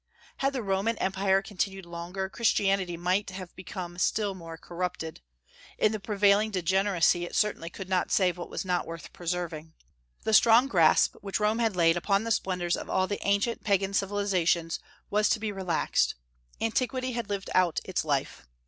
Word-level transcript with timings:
Had 0.37 0.53
the 0.53 0.63
Roman 0.63 0.97
empire 0.97 1.43
continued 1.43 1.85
longer, 1.85 2.27
Christianity 2.27 2.97
might 2.97 3.29
have 3.29 3.55
become 3.55 3.99
still 3.99 4.33
more 4.33 4.57
corrupted; 4.57 5.21
in 5.77 5.91
the 5.91 5.99
prevailing 5.99 6.49
degeneracy 6.49 7.23
it 7.23 7.35
certainly 7.35 7.69
could 7.69 7.87
not 7.87 8.11
save 8.11 8.35
what 8.35 8.49
was 8.49 8.65
not 8.65 8.87
worth 8.87 9.13
preserving. 9.13 9.75
The 10.23 10.33
strong 10.33 10.67
grasp 10.67 11.17
which 11.21 11.39
Rome 11.39 11.59
had 11.59 11.75
laid 11.75 11.97
upon 11.97 12.23
the 12.23 12.31
splendors 12.31 12.75
of 12.75 12.89
all 12.89 13.05
the 13.05 13.19
ancient 13.27 13.63
Pagan 13.63 13.93
Civilizations 13.93 14.79
was 15.11 15.29
to 15.29 15.39
be 15.39 15.51
relaxed. 15.51 16.15
Antiquity 16.59 17.11
had 17.11 17.29
lived 17.29 17.51
out 17.53 17.79
its 17.85 18.03
life. 18.03 18.47